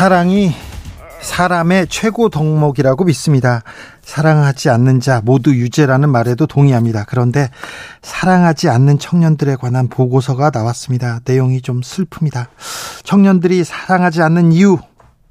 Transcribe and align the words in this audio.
사랑이 0.00 0.50
사람의 1.20 1.88
최고 1.88 2.30
덕목이라고 2.30 3.04
믿습니다. 3.04 3.62
사랑하지 4.00 4.70
않는 4.70 5.00
자 5.00 5.20
모두 5.22 5.54
유죄라는 5.54 6.08
말에도 6.08 6.46
동의합니다. 6.46 7.04
그런데 7.06 7.50
사랑하지 8.00 8.70
않는 8.70 8.98
청년들에 8.98 9.56
관한 9.56 9.88
보고서가 9.88 10.52
나왔습니다. 10.54 11.20
내용이 11.26 11.60
좀 11.60 11.82
슬픕니다. 11.82 12.46
청년들이 13.04 13.62
사랑하지 13.62 14.22
않는 14.22 14.52
이유 14.52 14.78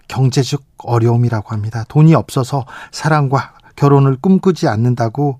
경제적 0.08 0.62
어려움이라고 0.84 1.50
합니다. 1.50 1.84
돈이 1.88 2.14
없어서 2.14 2.68
사랑과 2.92 3.54
결혼을 3.80 4.18
꿈꾸지 4.20 4.68
않는다고 4.68 5.40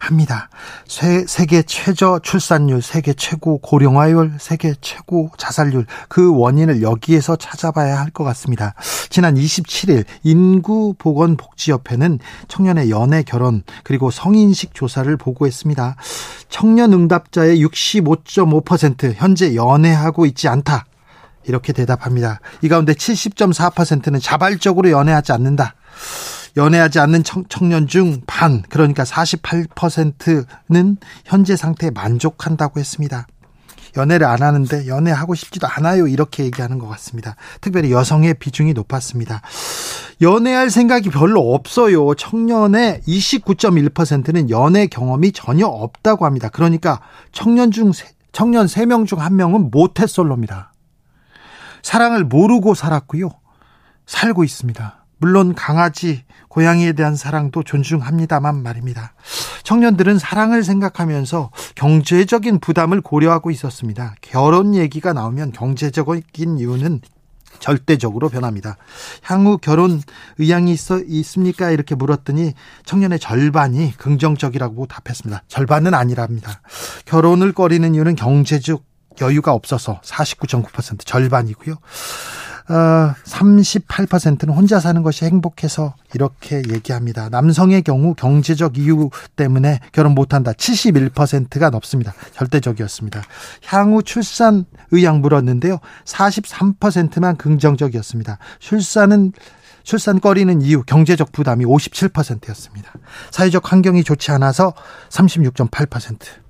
합니다. 0.00 0.48
세, 0.86 1.26
계 1.44 1.62
최저 1.62 2.18
출산율, 2.22 2.80
세계 2.80 3.12
최고 3.12 3.58
고령화율, 3.58 4.32
세계 4.40 4.74
최고 4.80 5.30
자살률 5.36 5.84
그 6.08 6.34
원인을 6.34 6.80
여기에서 6.80 7.36
찾아봐야 7.36 8.00
할 8.00 8.14
것 8.14 8.22
같습니다. 8.24 8.74
지난 9.10 9.34
27일 9.34 10.04
인구보건복지협회는 10.22 12.20
청년의 12.48 12.90
연애 12.90 13.22
결혼 13.22 13.64
그리고 13.82 14.10
성인식 14.10 14.72
조사를 14.72 15.14
보고했습니다. 15.16 15.96
청년 16.48 16.92
응답자의 16.92 17.62
65.5% 17.64 19.14
현재 19.16 19.56
연애하고 19.56 20.26
있지 20.26 20.48
않다. 20.48 20.86
이렇게 21.46 21.72
대답합니다. 21.72 22.40
이 22.62 22.68
가운데 22.68 22.94
70.4%는 22.94 24.20
자발적으로 24.20 24.90
연애하지 24.90 25.32
않는다. 25.32 25.74
연애하지 26.56 27.00
않는 27.00 27.24
청, 27.24 27.44
청년 27.48 27.86
중 27.86 28.20
반, 28.26 28.62
그러니까 28.68 29.02
48%는 29.04 30.96
현재 31.24 31.56
상태에 31.56 31.90
만족한다고 31.90 32.80
했습니다. 32.80 33.26
연애를 33.96 34.26
안 34.26 34.42
하는데 34.42 34.86
연애하고 34.86 35.34
싶지도 35.34 35.66
않아요. 35.68 36.06
이렇게 36.08 36.44
얘기하는 36.44 36.78
것 36.78 36.88
같습니다. 36.88 37.36
특별히 37.60 37.92
여성의 37.92 38.34
비중이 38.34 38.72
높았습니다. 38.72 39.42
연애할 40.20 40.70
생각이 40.70 41.10
별로 41.10 41.54
없어요. 41.54 42.14
청년의 42.14 43.02
29.1%는 43.06 44.50
연애 44.50 44.86
경험이 44.86 45.32
전혀 45.32 45.66
없다고 45.66 46.24
합니다. 46.26 46.48
그러니까 46.48 47.00
청년 47.32 47.70
중, 47.70 47.92
청년 48.32 48.66
3명 48.66 49.06
중 49.06 49.18
1명은 49.18 49.70
모태솔로입니다. 49.70 50.72
사랑을 51.82 52.24
모르고 52.24 52.74
살았고요. 52.74 53.30
살고 54.06 54.42
있습니다. 54.44 55.03
물론 55.24 55.54
강아지, 55.54 56.22
고양이에 56.48 56.92
대한 56.92 57.16
사랑도 57.16 57.62
존중합니다만 57.62 58.62
말입니다. 58.62 59.14
청년들은 59.62 60.18
사랑을 60.18 60.62
생각하면서 60.62 61.50
경제적인 61.76 62.58
부담을 62.60 63.00
고려하고 63.00 63.50
있었습니다. 63.50 64.16
결혼 64.20 64.74
얘기가 64.74 65.14
나오면 65.14 65.52
경제적인 65.52 66.58
이유는 66.58 67.00
절대적으로 67.58 68.28
변합니다. 68.28 68.76
향후 69.22 69.56
결혼 69.56 70.02
의향이 70.36 70.70
있어 70.72 71.00
있습니까? 71.02 71.70
이렇게 71.70 71.94
물었더니 71.94 72.52
청년의 72.84 73.18
절반이 73.18 73.96
긍정적이라고 73.96 74.84
답했습니다. 74.88 75.44
절반은 75.48 75.94
아니랍니다. 75.94 76.60
결혼을 77.06 77.54
꺼리는 77.54 77.94
이유는 77.94 78.14
경제적 78.14 78.84
여유가 79.22 79.54
없어서 79.54 80.02
49.9% 80.02 81.06
절반이고요. 81.06 81.76
어, 82.68 83.14
38%는 83.24 84.54
혼자 84.54 84.80
사는 84.80 85.02
것이 85.02 85.24
행복해서 85.26 85.94
이렇게 86.14 86.62
얘기합니다. 86.68 87.28
남성의 87.28 87.82
경우 87.82 88.14
경제적 88.14 88.78
이유 88.78 89.10
때문에 89.36 89.80
결혼 89.92 90.14
못한다. 90.14 90.52
71%가 90.52 91.70
넘습니다. 91.70 92.14
절대적이었습니다. 92.32 93.22
향후 93.66 94.02
출산 94.02 94.64
의향 94.92 95.20
물었는데요. 95.20 95.78
43%만 96.06 97.36
긍정적이었습니다. 97.36 98.38
출산은 98.60 99.32
출산거리는 99.82 100.62
이유 100.62 100.82
경제적 100.82 101.32
부담이 101.32 101.66
57%였습니다. 101.66 102.92
사회적 103.30 103.70
환경이 103.70 104.02
좋지 104.04 104.30
않아서 104.32 104.72
36.8%. 105.10 106.43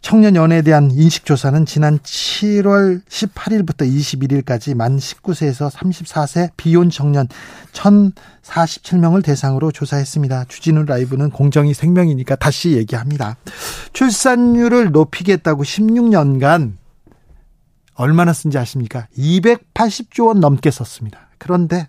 청년 0.00 0.36
연애에 0.36 0.62
대한 0.62 0.90
인식조사는 0.90 1.66
지난 1.66 1.98
7월 1.98 3.02
18일부터 3.06 3.82
21일까지 3.88 4.74
만 4.74 4.96
19세에서 4.96 5.70
34세 5.70 6.50
비혼 6.56 6.90
청년 6.90 7.28
1047명을 7.72 9.24
대상으로 9.24 9.72
조사했습니다. 9.72 10.44
주진우 10.48 10.84
라이브는 10.84 11.30
공정이 11.30 11.74
생명이니까 11.74 12.36
다시 12.36 12.72
얘기합니다. 12.72 13.36
출산율을 13.92 14.92
높이겠다고 14.92 15.64
16년간 15.64 16.74
얼마나 17.94 18.32
쓴지 18.32 18.58
아십니까? 18.58 19.06
280조 19.18 20.28
원 20.28 20.40
넘게 20.40 20.70
썼습니다. 20.70 21.30
그런데 21.38 21.88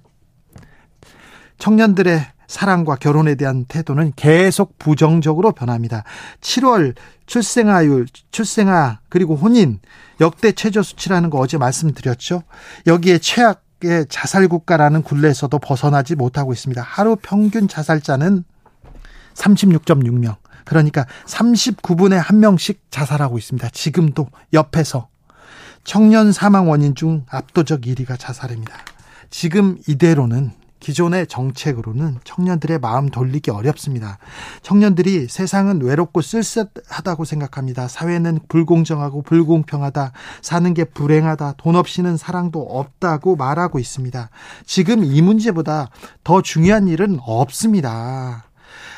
청년들의 1.59 2.37
사랑과 2.47 2.96
결혼에 2.96 3.35
대한 3.35 3.66
태도는 3.66 4.13
계속 4.16 4.78
부정적으로 4.80 5.52
변합니다. 5.52 6.03
7월 6.41 6.96
출생아율, 7.25 8.08
출생아, 8.31 9.02
그리고 9.09 9.35
혼인, 9.35 9.80
역대 10.22 10.53
최저 10.53 10.81
수치라는 10.81 11.30
거 11.30 11.40
어제 11.40 11.57
말씀드렸죠. 11.57 12.44
여기에 12.88 13.19
최악의 13.19 14.07
자살 14.09 14.47
국가라는 14.47 15.03
굴레에서도 15.03 15.59
벗어나지 15.59 16.16
못하고 16.16 16.53
있습니다. 16.53 16.81
하루 16.81 17.18
평균 17.22 17.68
자살자는 17.68 18.46
36.6명. 19.36 20.38
그러니까 20.63 21.06
39분에 21.25 22.16
한 22.16 22.40
명씩 22.40 22.88
자살하고 22.90 23.38
있습니다. 23.38 23.69
지금도 23.69 24.28
옆에서 24.53 25.09
청년 25.84 26.31
사망 26.34 26.69
원인 26.69 26.96
중 26.96 27.25
압도적 27.30 27.81
1위가 27.81 28.19
자살입니다. 28.19 28.74
지금 29.30 29.78
이대로는 29.88 30.52
기존의 30.80 31.28
정책으로는 31.28 32.20
청년들의 32.24 32.80
마음 32.80 33.10
돌리기 33.10 33.52
어렵습니다. 33.52 34.18
청년들이 34.62 35.28
세상은 35.28 35.82
외롭고 35.82 36.22
쓸쓸하다고 36.22 37.26
생각합니다. 37.26 37.88
사회는 37.88 38.40
불공정하고 38.48 39.22
불공평하다. 39.24 40.12
사는 40.42 40.74
게 40.74 40.84
불행하다. 40.84 41.54
돈 41.58 41.76
없이는 41.76 42.18
사랑도 42.18 42.62
없다고 42.62 43.36
말하고 43.36 43.80
있습니다. 43.80 44.30
지금 44.66 45.04
이 45.04 45.22
문제보다 45.22 45.90
더 46.24 46.42
중요한 46.42 46.88
일은 46.88 47.20
없습니다. 47.22 48.47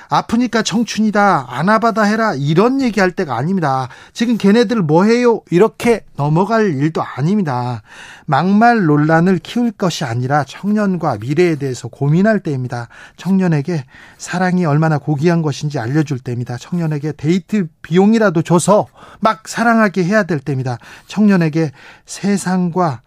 아프니까 0.09 0.63
청춘이다. 0.63 1.45
안아받아 1.49 2.03
해라. 2.03 2.33
이런 2.35 2.81
얘기할 2.81 3.11
때가 3.11 3.37
아닙니다. 3.37 3.89
지금 4.11 4.37
걔네들 4.37 4.81
뭐 4.81 5.03
해요? 5.03 5.41
이렇게 5.51 6.03
넘어갈 6.15 6.73
일도 6.75 7.01
아닙니다. 7.01 7.83
막말 8.25 8.85
논란을 8.85 9.39
키울 9.39 9.71
것이 9.71 10.03
아니라 10.03 10.43
청년과 10.43 11.17
미래에 11.19 11.55
대해서 11.55 11.87
고민할 11.87 12.39
때입니다. 12.39 12.87
청년에게 13.17 13.85
사랑이 14.17 14.65
얼마나 14.65 14.97
고귀한 14.97 15.41
것인지 15.41 15.79
알려줄 15.79 16.19
때입니다. 16.19 16.57
청년에게 16.57 17.13
데이트 17.13 17.67
비용이라도 17.81 18.41
줘서 18.41 18.87
막 19.19 19.47
사랑하게 19.47 20.03
해야 20.03 20.23
될 20.23 20.39
때입니다. 20.39 20.77
청년에게 21.07 21.71
세상과 22.05 23.01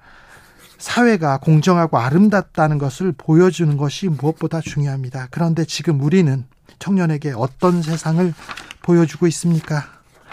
사회가 0.79 1.39
공정하고 1.39 1.99
아름답다는 1.99 2.79
것을 2.79 3.13
보여주는 3.17 3.77
것이 3.77 4.09
무엇보다 4.09 4.61
중요합니다. 4.61 5.29
그런데 5.31 5.65
지금 5.65 6.01
우리는 6.01 6.45
청년에게 6.83 7.33
어떤 7.37 7.81
세상을 7.81 8.35
보여주고 8.83 9.29
있습니까? 9.29 9.87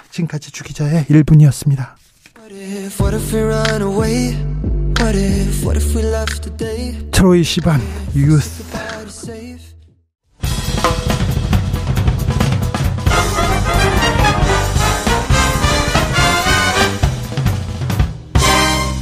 지금까지 0.10 0.51
주 0.51 0.63
기자의 0.63 1.06
1분이었습니다. 1.06 1.94
트로이 7.12 7.44
시반 7.44 7.80
유스 8.16 8.63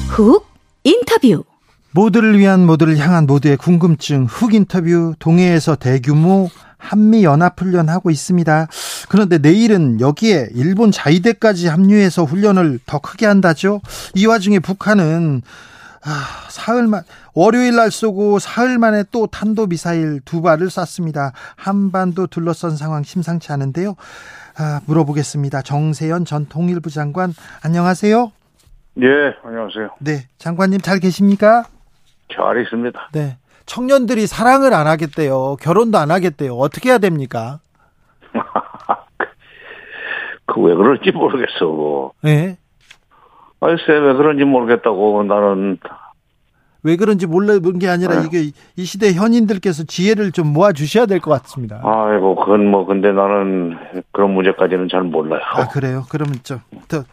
훅 0.10 0.46
인터뷰 0.84 1.46
모두를 1.92 2.38
위한 2.38 2.66
모두를 2.66 2.98
향한 2.98 3.26
모두의 3.26 3.58
궁금증 3.58 4.26
훅 4.26 4.54
인터뷰 4.54 5.14
동해에서 5.20 5.76
대규모 5.76 6.50
한미 6.78 7.24
연합 7.24 7.60
훈련 7.60 7.90
하고 7.90 8.12
있습니다. 8.12 8.68
그런데 9.10 9.40
내일은 9.40 10.00
여기에 10.00 10.50
일본 10.54 10.92
자위대까지 10.92 11.68
합류해서 11.68 12.24
훈련을 12.24 12.80
더 12.86 13.00
크게 13.00 13.26
한다죠. 13.26 13.82
이 14.14 14.26
와중에 14.26 14.60
북한은 14.60 15.42
아, 16.06 16.48
사흘만 16.50 17.04
월요일 17.34 17.76
날 17.76 17.92
쏘고 17.92 18.40
사흘 18.40 18.78
만에 18.78 19.04
또 19.12 19.28
탄도 19.28 19.68
미사일 19.68 20.22
두 20.24 20.42
발을 20.42 20.70
쐈습니다. 20.70 21.34
한반도 21.56 22.28
둘러싼 22.28 22.78
상황 22.78 23.04
심상치 23.04 23.52
않은데요. 23.52 23.96
아, 24.58 24.82
물어보겠습니다. 24.86 25.64
정세현 25.64 26.26
전 26.26 26.46
통일부 26.46 26.90
장관 26.90 27.34
안녕하세요. 27.64 28.32
예, 29.02 29.06
안녕하세요. 29.44 29.90
네, 30.00 30.28
장관님 30.38 30.82
잘 30.82 31.00
계십니까? 31.00 31.66
잘 32.34 32.62
있습니다. 32.62 33.10
네. 33.14 33.38
청년들이 33.66 34.28
사랑을 34.28 34.74
안 34.74 34.88
하겠대요. 34.88 35.58
결혼도 35.62 35.98
안 35.98 36.12
하겠대요. 36.12 36.54
어떻게 36.56 36.90
해야 36.90 36.98
됩니까? 36.98 37.60
그 40.46 40.62
왜 40.62 40.74
그럴지 40.76 41.12
모르겠어. 41.12 42.12
네. 42.22 42.58
글쎄 43.60 43.92
왜 43.94 44.14
그런지 44.14 44.44
모르겠다고 44.44 45.24
나는 45.24 45.78
왜 46.84 46.96
그런지 46.96 47.26
몰라본 47.26 47.80
게 47.80 47.90
아니라 47.90 48.16
아유. 48.20 48.26
이게 48.28 48.52
이 48.76 48.86
시대 48.86 49.12
현인들께서 49.14 49.84
지혜를 49.84 50.32
좀 50.32 50.54
모아 50.54 50.72
주셔야 50.72 51.06
될 51.06 51.20
것 51.20 51.32
같습니다. 51.42 51.82
아이고 51.84 52.36
그건 52.36 52.68
뭐 52.68 52.86
근데 52.86 53.12
나는 53.12 53.78
그런 54.14 54.32
문제까지는 54.34 54.88
잘 54.90 55.02
몰라요. 55.02 55.42
아 55.54 55.68
그래요? 55.68 56.06
그러면 56.10 56.36
저, 56.44 56.60
저 56.88 57.04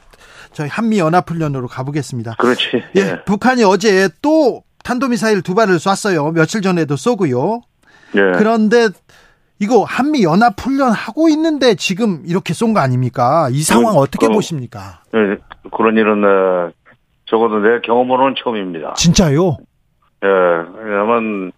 저희 0.52 0.68
한미 0.68 0.98
연합 1.00 1.28
훈련으로 1.28 1.66
가보겠습니다. 1.66 2.36
그렇지. 2.38 2.84
예, 2.96 3.00
예. 3.00 3.22
북한이 3.24 3.64
어제 3.64 4.08
또 4.22 4.62
탄도미사일 4.84 5.42
두 5.42 5.54
발을 5.54 5.78
쐈어요. 5.80 6.30
며칠 6.32 6.62
전에도 6.62 6.94
쏘고요. 6.96 7.62
예. 8.16 8.20
그런데 8.38 8.88
이거 9.58 9.82
한미 9.84 10.22
연합 10.22 10.54
훈련 10.60 10.92
하고 10.92 11.28
있는데 11.28 11.74
지금 11.74 12.22
이렇게 12.26 12.52
쏜 12.54 12.74
거 12.74 12.80
아닙니까? 12.80 13.48
이 13.50 13.62
상황 13.62 13.94
그, 13.94 13.98
어떻게 14.00 14.26
그, 14.28 14.32
보십니까? 14.32 15.00
예, 15.14 15.36
그런 15.76 15.96
일은 15.96 16.22
어, 16.24 16.70
적어도 17.26 17.58
내 17.60 17.80
경험으로는 17.80 18.34
처음입니다. 18.42 18.94
진짜요? 18.94 19.56
예. 20.24 20.28
왜냐면 20.28 21.52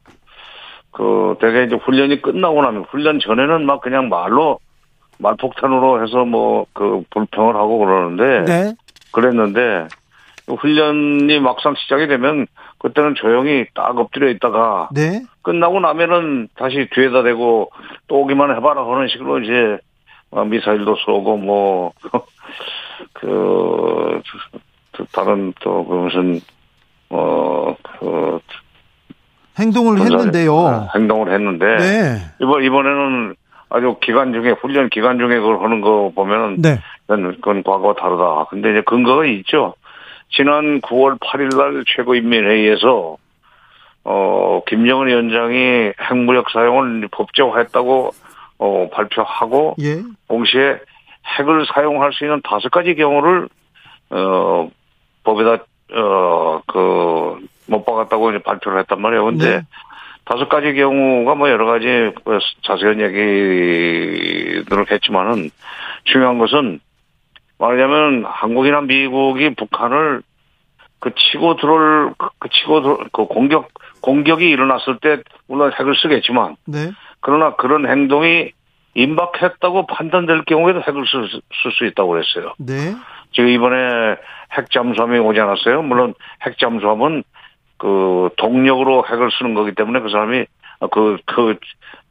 그 0.93 1.37
대개 1.40 1.64
이제 1.64 1.75
훈련이 1.75 2.23
끝나고 2.23 2.62
나면 2.62 2.84
훈련 2.90 3.19
전에는 3.20 3.67
막 3.67 3.81
그냥 3.82 4.08
말로 4.08 4.58
말폭탄으로 5.19 6.02
해서 6.02 6.25
뭐 6.25 6.67
그 6.75 7.02
불평을 7.11 7.55
하고 7.56 7.78
그러는데 7.78 8.44
네. 8.44 8.75
그랬는데 9.12 9.88
훈련이 10.46 11.40
막상 11.40 11.75
시작이 11.76 12.06
되면 12.06 12.46
그때는 12.87 13.17
조용히 13.17 13.67
딱 13.75 13.99
엎드려 13.99 14.29
있다가 14.29 14.91
네. 14.93 15.23
끝나고 15.43 15.81
나면은 15.81 16.49
다시 16.56 16.88
뒤에다 16.93 17.25
대고 17.25 17.73
또 18.06 18.21
오기만 18.21 18.56
해봐라 18.56 18.87
하는 18.87 19.09
식으로 19.09 19.41
이제 19.41 19.79
어, 20.31 20.44
미사일도 20.44 20.94
쏘고 21.05 21.37
뭐 21.37 21.93
그, 23.12 24.23
다른 25.12 25.53
또그 25.61 25.94
무슨 25.94 26.41
어그 27.09 28.38
행동을 29.59 30.00
했는데요. 30.00 30.56
아, 30.56 30.88
행동을 30.94 31.33
했는데 31.33 31.67
네. 31.77 32.19
이번 32.41 32.62
이번에는 32.62 33.35
아주 33.69 33.97
기간 34.00 34.33
중에 34.33 34.53
훈련 34.53 34.88
기간 34.91 35.19
중에 35.19 35.41
그걸 35.41 35.61
하는 35.61 35.81
거 35.81 36.12
보면은 36.15 36.62
네. 36.62 36.79
그건, 37.06 37.33
그건 37.37 37.62
과거와 37.65 37.94
다르다. 37.94 38.47
근데 38.49 38.71
이제 38.71 38.83
근거가 38.87 39.27
있죠. 39.27 39.75
지난 40.31 40.81
9월 40.81 41.19
8일 41.20 41.56
날 41.56 41.84
최고인민회의에서 41.87 43.17
어 44.05 44.62
김정은 44.67 45.08
위원장이 45.08 45.93
핵무력 46.11 46.50
사용을 46.50 47.08
법제화했다고 47.11 48.11
어 48.58 48.88
발표하고 48.93 49.76
예. 49.81 50.02
동시에 50.28 50.78
핵을 51.38 51.67
사용할 51.75 52.12
수 52.12 52.25
있는 52.25 52.40
다섯 52.43 52.70
가지 52.70 52.94
경우를 52.94 53.49
어 54.11 54.70
법에다 55.25 55.64
어 55.93 56.61
그 56.67 57.56
못 57.67 57.84
박았다고 57.84 58.31
이제 58.31 58.38
발표를 58.38 58.81
했단 58.81 59.00
말이에요. 59.00 59.25
근데 59.25 59.56
네. 59.56 59.62
다섯 60.25 60.49
가지 60.49 60.73
경우가 60.75 61.34
뭐 61.34 61.50
여러 61.50 61.67
가지 61.67 61.87
그 62.25 62.38
자세한 62.64 63.00
얘기들을 63.00 64.90
했지만은 64.90 65.50
중요한 66.05 66.38
것은 66.38 66.81
말하자면 67.58 68.25
한국이나 68.26 68.81
미국이 68.82 69.55
북한을 69.55 70.23
그 70.99 71.14
치고 71.14 71.56
들어올 71.56 72.14
그 72.38 72.49
치고 72.49 72.82
들어 72.82 72.99
그 73.12 73.26
공격 73.26 73.69
공격이 74.00 74.49
일어났을 74.49 74.99
때 74.99 75.23
물론 75.47 75.73
핵을 75.73 75.94
쓰겠지만 75.97 76.56
네. 76.67 76.91
그러나 77.20 77.55
그런 77.56 77.88
행동이 77.88 78.53
임박했다고 78.94 79.87
판단될 79.87 80.44
경우에도 80.47 80.81
핵을 80.81 81.05
쓸수 81.62 81.85
있다고 81.87 82.11
그랬어요. 82.11 82.55
네. 82.58 82.94
지금 83.32 83.49
이번에 83.50 84.17
핵 84.56 84.70
잠수함이 84.70 85.19
오지 85.19 85.38
않았어요. 85.41 85.82
물론 85.82 86.14
핵 86.47 86.59
잠수함은 86.59 87.25
그 87.79 88.31
동력으로 88.38 89.05
핵을 89.06 89.31
쓰는 89.32 89.52
거기 89.55 89.75
때문에 89.75 90.00
그 90.00 90.09
사람이 90.09 90.47
그 90.91 91.19
그 91.26 91.56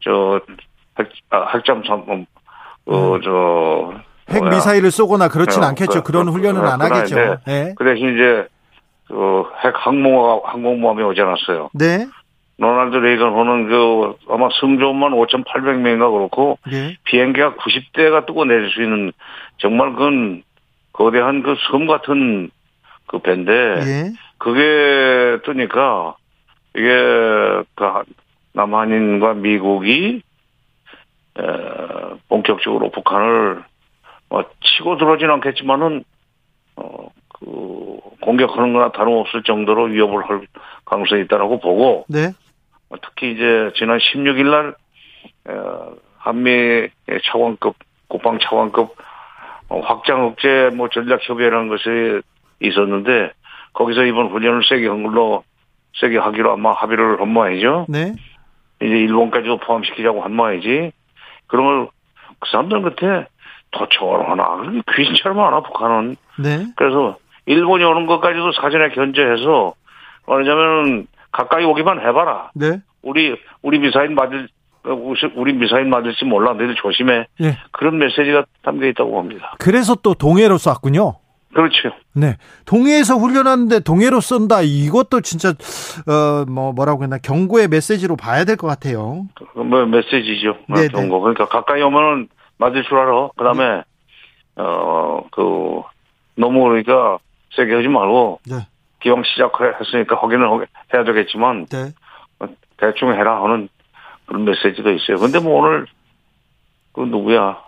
저 0.01 0.39
핵, 0.99 1.09
아, 1.31 1.47
핵 1.53 1.65
잠수함 1.65 2.25
어저 2.85 3.93
핵 4.29 4.43
미사일을 4.43 4.91
쏘거나 4.91 5.27
그렇진 5.27 5.63
어, 5.63 5.67
않겠죠. 5.67 6.03
그, 6.03 6.11
그런 6.11 6.25
그, 6.25 6.31
훈련은 6.31 6.61
그, 6.61 6.67
안 6.67 6.81
하겠죠. 6.81 7.05
이제 7.05 7.37
네. 7.45 7.73
그 7.77 7.83
대신 7.85 8.13
이제 8.13 8.47
그핵 9.07 9.75
항모 9.75 10.41
항공모함이 10.45 11.03
오지 11.03 11.21
않았어요. 11.21 11.69
네. 11.73 12.07
로널드 12.57 12.95
레이건 12.95 13.33
호는 13.33 13.67
그 13.67 14.15
아마 14.29 14.47
승조만 14.59 15.11
5,800명인가 15.11 16.11
그렇고 16.11 16.57
네. 16.71 16.97
비행기가 17.03 17.55
90대가 17.55 18.25
뜨고 18.25 18.45
내릴 18.45 18.69
수 18.71 18.81
있는 18.81 19.11
정말 19.57 19.91
그건 19.91 20.43
거대한 20.93 21.43
그 21.43 21.55
섬 21.69 21.85
같은 21.85 22.49
그 23.07 23.19
배인데 23.19 23.51
예. 23.51 24.11
그게 24.37 25.37
뜨니까 25.45 26.15
이게 26.75 26.87
그 27.75 27.85
남한인과 28.53 29.33
미국이 29.35 30.21
에, 31.37 31.41
본격적으로 32.29 32.89
북한을 32.91 33.63
뭐 34.29 34.43
치고 34.61 34.97
들어오진 34.97 35.29
않겠지만은 35.29 36.03
어그 36.75 37.99
공격하는 38.21 38.73
거나 38.73 38.91
다름없을 38.91 39.43
정도로 39.43 39.85
위협을 39.85 40.27
할 40.27 40.47
가능성이 40.85 41.23
있다라고 41.23 41.59
보고 41.59 42.05
네. 42.09 42.31
어, 42.89 42.95
특히 43.01 43.31
이제 43.31 43.71
지난 43.75 43.97
16일 43.97 44.49
날 44.49 44.75
어, 45.47 45.93
한미 46.17 46.87
차관급 47.25 47.75
국방 48.07 48.39
차관급 48.39 48.95
어, 49.69 49.79
확장 49.81 50.25
억제 50.25 50.69
뭐 50.75 50.89
전략 50.89 51.27
협의라는 51.27 51.67
것이 51.69 52.21
있었는데 52.59 53.31
거기서 53.73 54.05
이번 54.05 54.29
훈련을 54.29 54.63
세게 54.67 54.87
한 54.87 55.03
걸로 55.03 55.43
세게 55.99 56.17
하기로 56.17 56.53
아마 56.53 56.73
합의를 56.73 57.21
한 57.21 57.29
모양이죠. 57.29 57.85
네. 57.89 58.13
이제 58.81 58.93
일본까지도 58.93 59.57
포함시키자고 59.57 60.21
한 60.21 60.35
모양이지. 60.35 60.91
그런 61.47 61.65
걸 61.65 61.95
그 62.39 62.49
사람들 62.51 62.81
끝에 62.81 63.27
도청을 63.77 64.29
하나 64.29 64.45
귀신처럼 64.95 65.39
하나 65.39 65.61
북한은 65.61 66.15
네. 66.39 66.65
그래서 66.75 67.17
일본이 67.45 67.83
오는 67.83 68.05
것까지도 68.07 68.51
사전에 68.53 68.89
견제해서 68.89 69.73
말하자면 70.27 71.07
가까이 71.31 71.63
오기만 71.65 71.99
해봐라. 71.99 72.51
네. 72.55 72.79
우리 73.01 73.35
우리 73.61 73.79
미사일 73.79 74.09
맞을 74.09 74.47
우리 75.35 75.53
미사일 75.53 75.85
맞을지 75.85 76.25
몰라. 76.25 76.53
너희들 76.53 76.75
조심해. 76.75 77.27
예. 77.41 77.57
그런 77.71 77.97
메시지가 77.97 78.45
담겨 78.63 78.87
있다고 78.87 79.11
봅니다. 79.11 79.55
그래서 79.59 79.95
또 79.95 80.13
동해로 80.13 80.57
쐈군요. 80.57 81.15
그렇죠. 81.53 81.89
네. 82.13 82.35
동해에서 82.65 83.15
훈련하는데 83.15 83.79
동해로 83.79 84.19
쏜다. 84.19 84.61
이것도 84.61 85.21
진짜 85.21 85.49
어 86.07 86.45
뭐 86.47 86.73
뭐라고 86.73 87.03
했나 87.03 87.17
경고의 87.17 87.67
메시지로 87.67 88.15
봐야 88.15 88.43
될 88.45 88.57
것 88.57 88.67
같아요. 88.67 89.25
뭐 89.55 89.85
메시지죠. 89.85 90.57
네, 90.69 90.87
그런 90.87 91.03
네. 91.03 91.09
거. 91.09 91.19
그러니까 91.19 91.45
가까이 91.47 91.81
오면은 91.81 92.27
맞을 92.57 92.83
줄 92.83 92.97
알아. 92.97 93.29
그 93.35 93.43
다음에 93.43 93.83
어그 94.55 95.81
너무 96.35 96.63
그러니까 96.63 97.17
세게 97.55 97.73
하지 97.73 97.87
말고 97.87 98.39
네. 98.47 98.67
기왕 99.01 99.23
시작했으니까 99.23 100.15
확인을 100.21 100.67
해야 100.93 101.03
되겠지만 101.03 101.65
네. 101.67 101.93
대충 102.77 103.11
해라 103.13 103.43
하는 103.43 103.69
그런 104.25 104.45
메시지도 104.45 104.91
있어요. 104.91 105.17
근데 105.17 105.39
뭐 105.39 105.61
오늘 105.61 105.85
그 106.93 107.01
누구야 107.01 107.61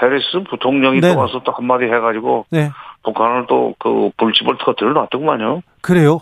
해리스 0.00 0.44
부통령이 0.48 1.00
네. 1.00 1.12
또 1.12 1.20
와서 1.20 1.42
또 1.44 1.52
한마디 1.52 1.84
해가지고 1.84 2.46
네. 2.50 2.70
북한을 3.02 3.46
또 3.46 3.74
그 3.78 4.10
불집을 4.16 4.58
터뜨려 4.64 4.92
놨더구만요. 4.92 5.62
그래요. 5.80 6.20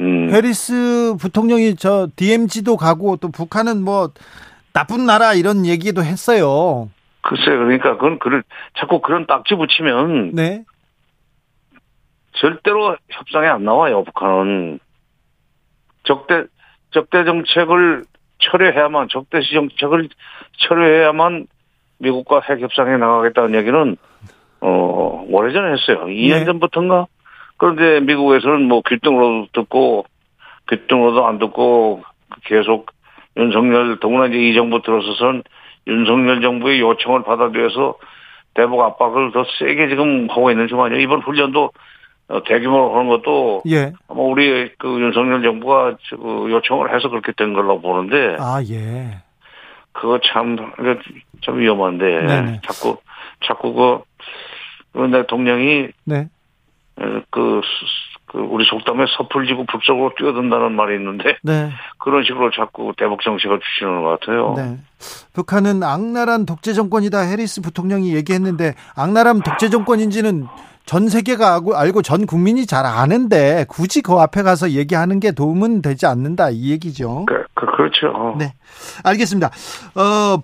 음. 0.00 0.30
해리스 0.30 1.14
부통령이 1.20 1.76
저 1.76 2.08
DMZ도 2.16 2.76
가고 2.76 3.16
또 3.16 3.28
북한은 3.30 3.82
뭐 3.82 4.10
나쁜 4.72 5.06
나라 5.06 5.34
이런 5.34 5.66
얘기도 5.66 6.02
했어요. 6.02 6.88
글쎄 7.24 7.44
그러니까 7.46 7.94
그건 7.94 8.18
그를 8.18 8.42
자꾸 8.78 9.00
그런 9.00 9.26
딱지 9.26 9.54
붙이면 9.54 10.32
네. 10.34 10.62
절대로 12.32 12.96
협상에 13.10 13.48
안 13.48 13.64
나와요 13.64 14.04
북한은. 14.04 14.78
적대 16.04 16.44
적대 16.90 17.24
정책을 17.24 18.04
철회해야만 18.38 19.08
적대시 19.08 19.54
정책을 19.54 20.10
철회해야만 20.58 21.46
미국과 21.98 22.42
핵 22.46 22.60
협상에 22.60 22.98
나가겠다는 22.98 23.54
얘기는 23.54 23.96
어 24.60 25.24
오래전에 25.26 25.72
했어요. 25.72 26.04
2년 26.06 26.40
네. 26.40 26.44
전부터인가. 26.44 27.06
그런데 27.56 28.00
미국에서는 28.00 28.68
뭐 28.68 28.82
귀등으로 28.86 29.46
듣고 29.54 30.04
귀등으로도 30.68 31.26
안 31.26 31.38
듣고 31.38 32.02
계속 32.44 32.90
윤석열 33.38 33.98
더구나 33.98 34.26
이제 34.26 34.36
이 34.36 34.54
정부 34.54 34.82
들어서선 34.82 35.42
윤석열 35.86 36.40
정부의 36.40 36.80
요청을 36.80 37.22
받아들여서 37.24 37.96
대북 38.54 38.80
압박을 38.80 39.32
더 39.32 39.44
세게 39.58 39.88
지금 39.88 40.28
하고 40.30 40.50
있는 40.50 40.68
중간이에요. 40.68 41.00
이번 41.02 41.20
훈련도 41.20 41.70
어, 42.28 42.42
대규모로 42.44 42.94
하는 42.94 43.08
것도 43.08 43.62
예. 43.68 43.92
아마 44.08 44.20
우리 44.22 44.70
그 44.78 44.98
윤석열 45.00 45.42
정부가 45.42 45.96
저- 46.08 46.16
그 46.16 46.50
요청을 46.50 46.94
해서 46.94 47.08
그렇게 47.10 47.32
된 47.32 47.52
걸로 47.52 47.80
보는데 47.80 48.36
아, 48.38 48.62
예. 48.70 49.18
그거 49.92 50.18
참, 50.32 50.54
이거 50.80 50.96
좀 51.42 51.58
위험한데 51.58 52.04
네네. 52.26 52.60
자꾸 52.64 52.96
자꾸 53.44 53.74
그, 53.74 53.98
그 54.92 55.10
대통령이 55.10 55.88
네. 56.04 56.28
어, 56.96 57.20
그, 57.30 57.60
스- 57.62 58.13
그 58.34 58.40
우리 58.40 58.64
속담에 58.64 59.04
섣불지고 59.16 59.64
북쪽으로 59.66 60.10
뛰어든다는 60.18 60.72
말이 60.72 60.96
있는데 60.96 61.36
네. 61.44 61.70
그런 61.98 62.24
식으로 62.24 62.50
자꾸 62.50 62.92
대북 62.98 63.22
정책을 63.22 63.60
주시는 63.60 64.02
것 64.02 64.18
같아요. 64.18 64.54
네. 64.56 64.78
북한은 65.34 65.84
악랄한 65.84 66.44
독재 66.44 66.72
정권이다. 66.72 67.20
해리스 67.20 67.60
부통령이 67.60 68.12
얘기했는데 68.16 68.74
악랄한 68.96 69.42
독재 69.42 69.70
정권인지는 69.70 70.48
전 70.84 71.08
세계가 71.08 71.54
알고, 71.54 71.76
알고 71.76 72.02
전 72.02 72.26
국민이 72.26 72.66
잘 72.66 72.84
아는데 72.84 73.66
굳이 73.68 74.02
그 74.02 74.14
앞에 74.14 74.42
가서 74.42 74.72
얘기하는 74.72 75.20
게 75.20 75.30
도움은 75.30 75.80
되지 75.80 76.06
않는다 76.06 76.50
이 76.50 76.72
얘기죠. 76.72 77.26
그, 77.26 77.44
그, 77.54 77.66
그렇죠. 77.66 78.34
네. 78.36 78.52
알겠습니다. 79.04 79.50
어, 79.94 80.42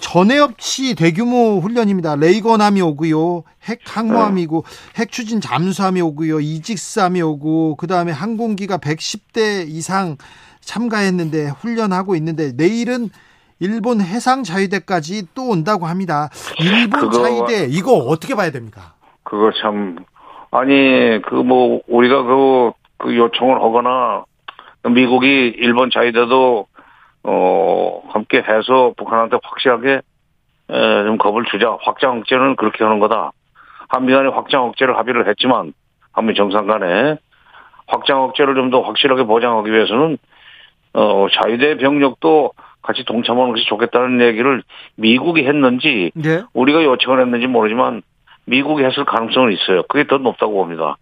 전에 0.00 0.38
없이 0.38 0.94
대규모 0.94 1.58
훈련입니다. 1.60 2.16
레이건함이 2.16 2.80
오고요. 2.82 3.42
핵 3.64 3.80
항모함이고 3.84 4.64
핵 4.96 5.10
추진 5.10 5.40
잠수함이 5.40 6.00
오고요. 6.00 6.40
이직함이 6.40 7.20
오고 7.22 7.76
그다음에 7.76 8.12
항공기가 8.12 8.78
110대 8.78 9.66
이상 9.68 10.16
참가했는데 10.60 11.48
훈련하고 11.60 12.14
있는데 12.16 12.52
내일은 12.56 13.08
일본 13.58 14.00
해상 14.00 14.42
자위대까지 14.42 15.28
또 15.34 15.48
온다고 15.48 15.86
합니다. 15.86 16.28
일본 16.60 17.00
그거- 17.08 17.22
자위대 17.22 17.66
이거 17.70 17.92
어떻게 17.94 18.34
봐야 18.34 18.50
됩니까? 18.50 18.94
그거 19.22 19.50
참 19.60 19.96
아니 20.50 20.72
그 21.28 21.36
뭐 21.42 21.80
우리가 21.88 22.22
그, 22.22 22.72
그 22.98 23.16
요청을 23.16 23.56
하거나 23.56 24.24
미국이 24.88 25.26
일본 25.56 25.90
자위대도 25.90 26.66
어 27.28 28.02
함께 28.08 28.38
해서 28.38 28.92
북한한테 28.96 29.38
확실하게 29.42 30.00
에, 30.70 31.04
좀 31.04 31.18
겁을 31.18 31.44
주자 31.50 31.76
확장 31.82 32.18
억제는 32.18 32.56
그렇게 32.56 32.84
하는 32.84 33.00
거다 33.00 33.32
한미 33.88 34.12
간에 34.12 34.28
확장 34.28 34.64
억제를 34.64 34.96
합의를 34.96 35.28
했지만 35.28 35.72
한미 36.12 36.34
정상 36.34 36.66
간에 36.66 37.16
확장 37.88 38.22
억제를 38.22 38.54
좀 38.54 38.70
더 38.70 38.80
확실하게 38.82 39.24
보장하기 39.24 39.70
위해서는 39.72 40.18
어 40.94 41.26
자위대 41.30 41.76
병력도 41.78 42.52
같이 42.82 43.04
동참하는 43.04 43.52
것이 43.52 43.64
좋겠다는 43.66 44.20
얘기를 44.20 44.62
미국이 44.94 45.44
했는지 45.44 46.12
네. 46.14 46.42
우리가 46.54 46.84
요청을 46.84 47.20
했는지 47.20 47.46
모르지만 47.48 48.02
미국이 48.44 48.84
했을 48.84 49.04
가능성은 49.04 49.52
있어요. 49.52 49.82
그게 49.88 50.06
더 50.06 50.18
높다고 50.18 50.52
봅니다. 50.54 50.96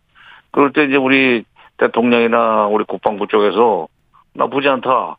그럴 0.50 0.72
때 0.72 0.84
이제 0.84 0.96
우리 0.96 1.44
대통령이나 1.76 2.66
우리 2.66 2.84
국방부 2.84 3.26
쪽에서 3.26 3.88
나쁘지 4.32 4.68
않다. 4.68 5.16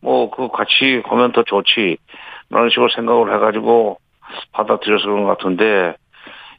뭐, 0.00 0.30
그 0.30 0.48
같이 0.48 1.02
하면 1.04 1.32
더 1.32 1.42
좋지. 1.42 1.98
라는 2.50 2.70
식으로 2.70 2.88
생각을 2.94 3.34
해가지고 3.34 3.98
받아들여서 4.52 5.04
그런 5.04 5.24
것 5.24 5.36
같은데, 5.36 5.94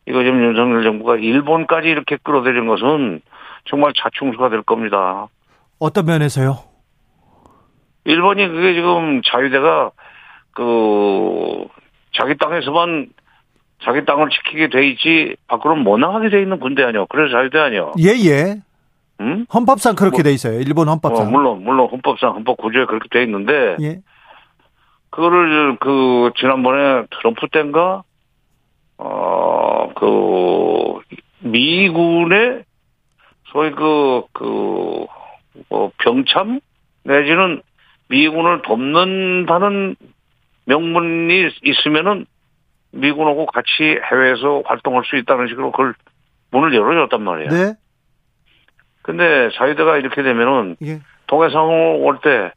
이거 0.07 0.23
지금 0.23 0.43
윤석열 0.43 0.83
정부가 0.83 1.17
일본까지 1.17 1.87
이렇게 1.87 2.17
끌어들인 2.21 2.67
것은 2.67 3.21
정말 3.65 3.93
자충수가 3.95 4.49
될 4.49 4.61
겁니다. 4.63 5.27
어떤 5.79 6.05
면에서요? 6.05 6.57
일본이 8.05 8.47
그게 8.47 8.73
지금 8.73 9.21
자유대가 9.23 9.91
그 10.51 11.67
자기 12.13 12.35
땅에서만 12.37 13.09
자기 13.83 14.03
땅을 14.05 14.29
지키게 14.29 14.69
돼 14.69 14.87
있지 14.89 15.35
밖으로 15.47 15.75
못 15.75 15.97
나가게 15.97 16.29
돼 16.29 16.41
있는 16.41 16.59
군대 16.59 16.83
아니요. 16.83 17.05
그래서 17.09 17.31
자유대 17.31 17.59
아니요. 17.59 17.93
예, 17.99 18.09
예. 18.29 18.61
응? 19.21 19.45
헌법상 19.53 19.95
그렇게 19.95 20.17
뭐- 20.17 20.23
돼 20.23 20.31
있어요. 20.33 20.59
일본 20.59 20.87
어, 20.87 20.91
헌법상. 20.91 21.31
물론 21.31 21.63
물론 21.63 21.89
헌법상 21.89 22.35
헌법 22.35 22.57
구조에 22.57 22.85
그렇게 22.85 23.07
돼 23.09 23.23
있는데 23.23 23.77
예. 23.81 23.99
그거를 25.09 25.77
그 25.79 26.31
지난번에 26.37 27.05
트럼프 27.19 27.47
때인가 27.51 28.03
어그 28.97 30.99
미군의 31.39 32.63
소위 33.51 33.71
그그 33.71 35.05
뭐 35.69 35.91
병참 35.97 36.59
내지는 37.03 37.61
미군을 38.09 38.61
돕는다는 38.63 39.95
명분이 40.65 41.49
있으면은 41.63 42.25
미군하고 42.91 43.45
같이 43.47 43.97
해외에서 44.11 44.63
활동할 44.65 45.03
수 45.05 45.15
있다는 45.17 45.47
식으로 45.47 45.71
그걸 45.71 45.93
문을 46.51 46.73
열어줬단 46.75 47.21
말이에요. 47.21 47.49
네. 47.49 47.73
근데 49.01 49.49
자유대가 49.55 49.97
이렇게 49.97 50.21
되면은 50.21 50.77
예. 50.83 50.99
동해상으로 51.27 51.99
올때 51.99 52.51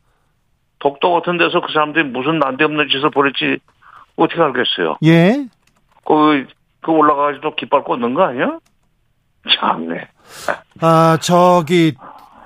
독도 0.79 1.13
같은 1.13 1.39
데서 1.39 1.61
그 1.61 1.73
사람들이 1.73 2.05
무슨 2.05 2.39
난데없는 2.39 2.89
짓을 2.89 3.11
벌였지 3.11 3.59
어떻게 4.17 4.41
알겠어요? 4.41 4.97
예. 5.05 5.47
그, 6.05 6.47
그 6.81 6.91
올라가가지고 6.91 7.55
깃발 7.55 7.85
꽂는 7.85 8.15
거 8.15 8.25
아니야? 8.25 8.59
참네. 9.49 10.09
아, 10.81 11.19
저기 11.21 11.95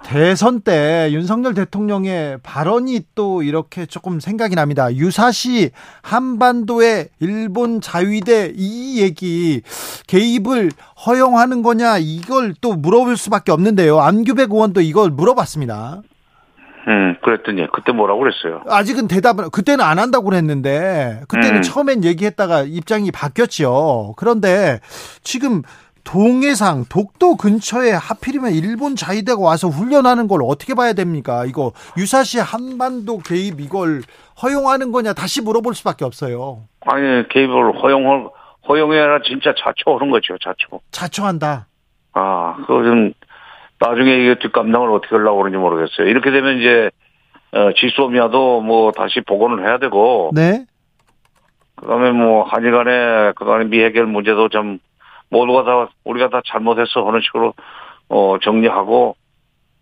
대선 0.07 0.61
때 0.61 1.09
윤석열 1.11 1.53
대통령의 1.55 2.39
발언이 2.45 3.01
또 3.17 3.43
이렇게 3.43 3.87
조금 3.87 4.21
생각이 4.21 4.55
납니다. 4.55 4.95
유사시 4.95 5.71
한반도의 6.01 7.09
일본 7.19 7.81
자위대 7.81 8.53
이 8.55 9.03
얘기 9.03 9.63
개입을 10.07 10.71
허용하는 11.05 11.63
거냐 11.63 11.99
이걸 11.99 12.55
또 12.61 12.75
물어볼 12.75 13.17
수밖에 13.17 13.51
없는데요. 13.51 13.99
안규백 13.99 14.53
의원도 14.53 14.81
이걸 14.81 15.11
물어봤습니다. 15.11 16.03
음, 16.89 17.17
그랬더니 17.21 17.67
그때 17.73 17.91
뭐라고 17.91 18.21
그랬어요? 18.21 18.63
아직은 18.69 19.09
대답을 19.09 19.51
그때는 19.51 19.85
안 19.85 19.99
한다고 19.99 20.27
그랬는데 20.27 21.23
그때는 21.27 21.57
음. 21.57 21.63
처음엔 21.63 22.05
얘기했다가 22.05 22.63
입장이 22.63 23.11
바뀌었죠. 23.11 24.15
그런데 24.17 24.79
지금 25.25 25.63
동해상 26.07 26.85
독도 26.89 27.37
근처에 27.37 27.91
하필이면 27.91 28.53
일본 28.53 28.95
자위대가 28.95 29.41
와서 29.43 29.67
훈련하는 29.67 30.29
걸 30.29 30.41
어떻게 30.45 30.75
봐야 30.75 30.93
됩니까? 30.93 31.45
이거 31.45 31.73
유사시 31.99 32.39
한반도 32.39 33.19
개입 33.19 33.61
이걸 33.61 34.03
허용하는 34.41 34.93
거냐 34.93 35.13
다시 35.13 35.43
물어볼 35.43 35.75
수밖에 35.75 36.05
없어요. 36.05 36.63
아니, 36.83 37.29
개입을 37.29 37.83
허용, 37.83 38.31
허용해라 38.69 39.23
진짜 39.27 39.53
자초하는 39.59 40.13
거죠, 40.13 40.39
자초. 40.39 40.81
자초한다. 40.93 41.67
아, 42.13 42.55
그거 42.61 42.85
좀, 42.85 43.13
나중에 43.81 44.15
이게 44.15 44.39
뒷감당을 44.39 44.91
어떻게 44.93 45.17
하려고 45.17 45.39
그러는지 45.39 45.59
모르겠어요. 45.61 46.07
이렇게 46.07 46.31
되면 46.31 46.59
이제, 46.59 46.91
어, 47.53 47.73
지소미아도 47.77 48.61
뭐 48.61 48.93
다시 48.93 49.21
복원을 49.27 49.67
해야 49.67 49.79
되고, 49.79 50.31
네. 50.35 50.67
그다음에 51.75 52.13
뭐 52.13 52.45
한일 52.45 52.71
간에 52.73 53.33
그다음에 53.35 53.65
미해결 53.65 54.07
문제도 54.07 54.49
좀 54.49 54.79
모두가 55.31 55.65
다 55.65 55.89
우리가 56.05 56.29
다 56.29 56.41
잘못했어 56.47 57.07
하는 57.07 57.21
식으로 57.21 57.55
어 58.09 58.37
정리하고 58.43 59.17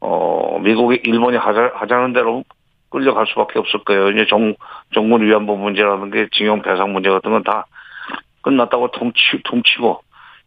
어 0.01 0.59
미국이 0.61 1.01
일본이 1.05 1.37
하자, 1.37 1.73
하자는 1.75 2.13
대로 2.13 2.45
끌려갈 2.91 3.27
수밖에 3.27 3.59
없을 3.59 3.83
거예요. 3.85 4.11
이제 4.11 4.27
정 4.29 4.55
정군 4.95 5.23
위안부 5.23 5.57
문제라는 5.57 6.11
게 6.11 6.29
징용 6.33 6.63
배상 6.63 6.93
문제 6.93 7.11
같은 7.11 7.31
건 7.31 7.43
다 7.43 7.67
끝났다고 8.43 8.91
통치 8.91 9.19
통치고 9.45 10.01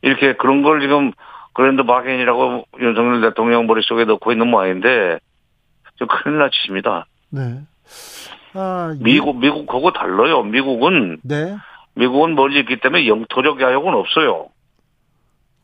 이렇게 0.03 0.33
그런 0.35 0.61
걸 0.61 0.81
지금 0.81 1.11
그랜드 1.53 1.83
바겐이라고 1.83 2.65
윤석열 2.79 3.21
대통령 3.21 3.65
머릿속에 3.65 4.05
넣고 4.05 4.31
있는 4.31 4.47
모양인데 4.49 5.17
좀 5.95 6.07
큰일 6.07 6.37
날 6.37 6.51
짓입니다. 6.51 7.07
네. 7.31 7.41
아, 8.53 8.93
이- 8.95 9.03
미국 9.03 9.39
미국하고 9.39 9.91
달라요. 9.91 10.43
미국은 10.43 11.17
네. 11.23 11.55
미국은 11.95 12.35
멀리 12.35 12.59
있기 12.59 12.77
때문에 12.79 13.07
영토적 13.07 13.59
야욕은 13.59 13.93
없어요. 13.95 14.47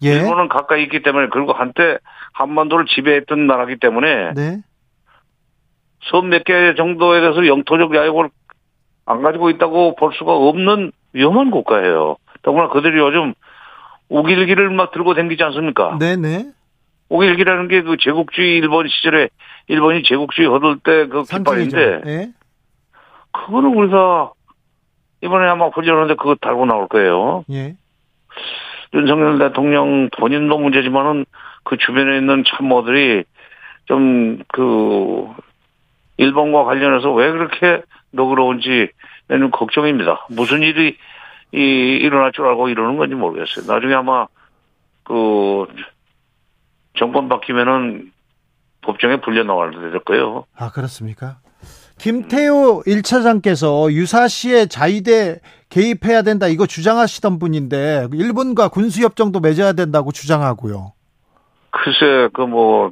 예. 0.03 0.09
일본은 0.09 0.47
가까이 0.49 0.83
있기 0.83 1.01
때문에 1.01 1.27
그리고 1.31 1.53
한때 1.53 1.97
한반도를 2.33 2.85
지배했던 2.87 3.47
나라기 3.47 3.77
때문에 3.79 4.33
네. 4.33 4.61
섬 6.09 6.29
몇 6.29 6.43
개 6.43 6.75
정도에 6.75 7.21
대해서 7.21 7.47
영토적 7.47 7.95
야욕을 7.95 8.29
안 9.05 9.21
가지고 9.21 9.49
있다고 9.49 9.95
볼 9.95 10.13
수가 10.13 10.33
없는 10.33 10.91
위험한 11.13 11.51
국가예요. 11.51 12.17
더구나 12.41 12.67
그들이 12.69 12.97
요즘 12.99 13.33
우길기를 14.09 14.69
막 14.71 14.91
들고 14.91 15.13
다니지 15.13 15.41
않습니까? 15.43 15.97
네, 15.99 16.15
네. 16.17 16.51
5.11이라는 17.09 17.69
게 17.69 17.81
그 17.83 17.95
제국주의 17.99 18.57
일본 18.57 18.87
시절에 18.87 19.29
일본이 19.67 20.03
제국주의 20.03 20.47
얻을 20.47 20.79
때그 20.79 21.23
깃발인데 21.23 22.01
예? 22.07 22.29
그거는 23.31 23.69
우리가 23.75 24.31
이번에 25.21 25.47
아마 25.47 25.67
훈련하는데 25.67 26.15
그거 26.15 26.35
달고 26.35 26.65
나올 26.65 26.87
거예요. 26.87 27.45
예. 27.51 27.75
윤석열 28.93 29.39
대통령 29.39 30.09
본인도 30.17 30.57
문제지만은 30.59 31.25
그 31.63 31.77
주변에 31.77 32.17
있는 32.17 32.43
참모들이 32.47 33.23
좀 33.85 34.43
그 34.53 35.27
일본과 36.17 36.63
관련해서 36.63 37.11
왜 37.11 37.31
그렇게 37.31 37.81
너그러운지 38.11 38.89
내는 39.27 39.51
걱정입니다. 39.51 40.27
무슨 40.29 40.61
일이 40.61 40.95
이 41.51 41.57
일어날 41.57 42.31
줄 42.31 42.45
알고 42.45 42.69
이러는 42.69 42.97
건지 42.97 43.15
모르겠어요. 43.15 43.65
나중에 43.71 43.93
아마 43.93 44.27
그 45.03 45.65
정권 46.97 47.29
바뀌면은 47.29 48.11
법정에 48.81 49.17
불려 49.21 49.43
나와야 49.43 49.71
될 49.71 49.99
거예요. 49.99 50.45
아 50.55 50.69
그렇습니까? 50.71 51.37
김태호 52.03 52.83
1차장께서 52.85 53.89
유사시에 53.89 54.65
자위대 54.65 55.39
개입해야 55.69 56.21
된다 56.21 56.47
이거 56.47 56.65
주장하시던 56.65 57.39
분인데 57.39 58.09
일본과 58.11 58.67
군수협정도 58.67 59.39
맺어야 59.39 59.71
된다고 59.71 60.11
주장하고요. 60.11 60.91
글쎄 61.69 62.27
그뭐 62.33 62.91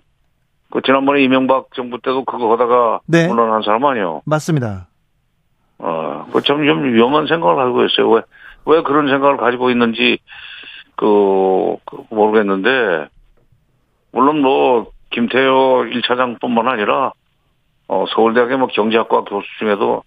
그 0.71 0.79
지난번에 0.85 1.21
이명박 1.23 1.73
정부 1.75 1.99
때도 2.01 2.23
그거 2.23 2.53
하다가 2.53 3.01
네. 3.05 3.27
물러난 3.27 3.61
사람 3.63 3.83
아니요. 3.83 4.21
맞습니다. 4.23 4.87
어, 5.79 6.25
그참 6.31 6.65
좀 6.65 6.93
위험한 6.93 7.27
생각을 7.27 7.57
가지고 7.57 7.83
있어요. 7.83 8.09
왜, 8.11 8.21
왜 8.65 8.81
그런 8.81 9.09
생각을 9.09 9.35
가지고 9.35 9.71
있는지, 9.71 10.19
그, 10.95 11.75
그 11.85 12.03
모르겠는데, 12.11 13.09
물론 14.11 14.41
뭐, 14.41 14.91
김태호 15.09 15.85
1차장 15.91 16.39
뿐만 16.39 16.67
아니라, 16.67 17.13
어, 17.91 18.05
서울대학의 18.07 18.57
뭐 18.57 18.67
경제학과 18.67 19.25
교수 19.25 19.45
중에도 19.59 20.03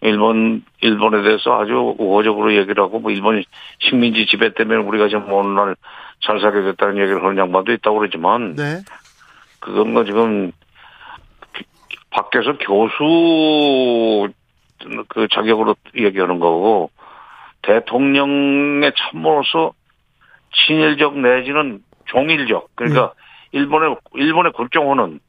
일본, 0.00 0.64
일본에 0.80 1.22
대해서 1.22 1.60
아주 1.60 1.94
우호적으로 1.98 2.54
얘기를 2.54 2.82
하고, 2.82 2.98
뭐, 2.98 3.10
일본 3.10 3.44
식민지 3.78 4.24
지배 4.24 4.54
때문에 4.54 4.78
우리가 4.78 5.08
지금 5.08 5.30
오늘 5.30 5.54
날 5.54 5.76
잘 6.22 6.40
살게 6.40 6.62
됐다는 6.62 6.98
얘기를 6.98 7.22
하는 7.22 7.38
양반도 7.38 7.72
있다고 7.72 7.98
그러지만, 7.98 8.54
네. 8.54 8.82
그건 9.58 9.92
뭐 9.92 10.04
지금, 10.04 10.52
밖에서 12.10 12.56
교수 12.58 14.28
그 15.08 15.28
자격으로 15.30 15.76
얘기하는 15.96 16.38
거고, 16.38 16.90
대통령의 17.62 18.92
참모로서 18.96 19.72
친일적 20.54 21.18
내지는 21.18 21.82
종일적, 22.06 22.70
그러니까 22.74 23.12
네. 23.52 23.58
일본의, 23.58 23.96
일본의 24.14 24.52
국정원은 24.52 25.20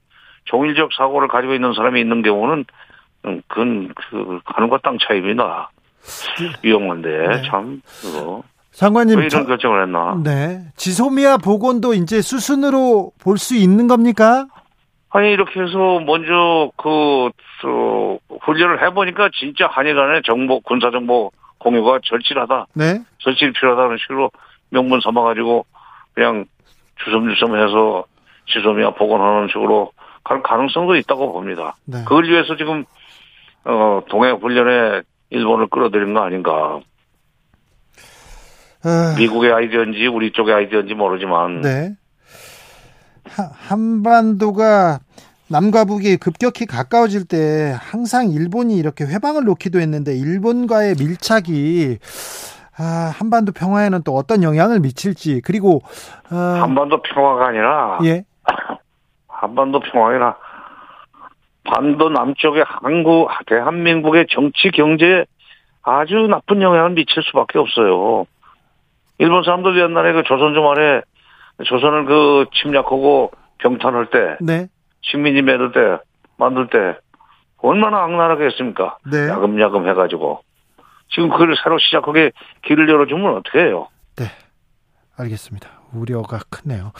종일적 0.45 0.91
사고를 0.97 1.27
가지고 1.27 1.53
있는 1.53 1.73
사람이 1.73 1.99
있는 1.99 2.21
경우는 2.21 2.65
음, 3.25 3.41
그건 3.47 3.93
그 3.95 4.39
하늘과 4.45 4.79
땅 4.83 4.97
차이입니다. 4.99 5.69
네. 6.39 6.51
위험한데 6.63 7.09
네. 7.27 7.41
참 7.47 7.81
그거. 8.01 8.43
장관님 8.73 9.19
왜 9.19 9.25
이런 9.25 9.45
결정을 9.45 9.83
했나? 9.83 10.17
네. 10.23 10.61
지소미아 10.77 11.37
복원도 11.37 11.93
이제 11.93 12.21
수순으로 12.21 13.11
볼 13.21 13.37
수 13.37 13.55
있는 13.55 13.87
겁니까? 13.87 14.47
아니 15.09 15.31
이렇게 15.31 15.59
해서 15.61 15.99
먼저 15.99 16.71
그 16.77 17.29
저, 17.61 18.17
훈련을 18.41 18.81
해보니까 18.83 19.29
진짜 19.37 19.67
한일 19.67 19.95
간의 19.95 20.21
정보 20.25 20.61
군사 20.61 20.89
정보 20.89 21.31
공유가 21.59 21.99
절실하다. 22.03 22.67
네. 22.73 23.01
절실히 23.19 23.51
필요하다는 23.53 23.97
식으로 23.99 24.31
명분 24.69 25.01
삼아가지고 25.01 25.65
그냥 26.13 26.45
주섬주섬해서 27.03 28.05
지소미아 28.47 28.91
복원하는 28.91 29.47
식으로 29.49 29.91
갈 30.23 30.41
가능성도 30.43 30.95
있다고 30.95 31.33
봅니다. 31.33 31.75
네. 31.85 32.03
그걸 32.03 32.25
위해서 32.25 32.55
지금 32.55 32.85
어, 33.65 34.01
동해 34.09 34.31
훈련에 34.31 35.01
일본을 35.29 35.67
끌어들인 35.67 36.13
거 36.13 36.21
아닌가. 36.21 36.79
아... 38.83 39.15
미국의 39.17 39.51
아이디어인지 39.53 40.07
우리 40.07 40.31
쪽의 40.31 40.53
아이디어인지 40.53 40.93
모르지만. 40.93 41.61
네. 41.61 41.95
한반도가 43.67 44.99
남과 45.47 45.85
북이 45.85 46.17
급격히 46.17 46.65
가까워질 46.65 47.25
때 47.25 47.75
항상 47.77 48.29
일본이 48.31 48.77
이렇게 48.77 49.03
회방을 49.03 49.43
놓기도 49.43 49.79
했는데 49.79 50.15
일본과의 50.15 50.95
밀착이 50.97 51.97
아, 52.77 53.13
한반도 53.13 53.51
평화에는 53.51 54.01
또 54.03 54.15
어떤 54.15 54.43
영향을 54.43 54.79
미칠지 54.79 55.41
그리고 55.41 55.81
어... 56.31 56.35
한반도 56.35 57.01
평화가 57.01 57.47
아니라 57.47 57.99
예. 58.05 58.23
한반도 59.41 59.79
평화이나 59.79 60.37
반도 61.63 62.09
남쪽의 62.09 62.63
한국, 62.67 63.29
대한민국의 63.47 64.27
정치, 64.29 64.69
경제에 64.69 65.25
아주 65.81 66.27
나쁜 66.29 66.61
영향을 66.61 66.91
미칠 66.91 67.23
수밖에 67.23 67.57
없어요. 67.57 68.25
일본 69.17 69.43
사람들 69.43 69.79
옛날에 69.79 70.13
그 70.13 70.23
조선 70.23 70.53
주말에 70.53 71.01
조선을 71.63 72.05
그 72.05 72.45
침략하고 72.53 73.31
병탄할 73.57 74.07
때, 74.11 74.37
네. 74.41 74.67
식민지 75.01 75.41
매들 75.41 75.71
때, 75.71 75.97
만들 76.37 76.67
때, 76.67 76.97
얼마나 77.57 78.03
악랄하게 78.03 78.45
했습니까? 78.45 78.97
네. 79.11 79.27
야금야금 79.27 79.87
해가지고. 79.89 80.41
지금 81.09 81.29
그걸 81.29 81.55
새로 81.63 81.77
시작하게 81.77 82.31
길을 82.63 82.87
열어주면 82.89 83.37
어떻게 83.37 83.59
해요? 83.59 83.87
네. 84.15 84.25
알겠습니다. 85.17 85.80
우려가 85.93 86.39
크네요. 86.49 86.91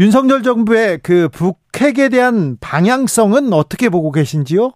윤석열 0.00 0.42
정부의 0.42 0.98
그 1.02 1.28
북핵에 1.28 2.08
대한 2.08 2.56
방향성은 2.60 3.52
어떻게 3.52 3.88
보고 3.88 4.10
계신지요? 4.12 4.72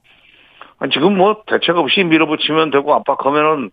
지금 0.92 1.16
뭐 1.16 1.42
대책 1.46 1.76
없이 1.76 2.04
밀어붙이면 2.04 2.70
되고 2.70 2.94
압박하면은 2.94 3.70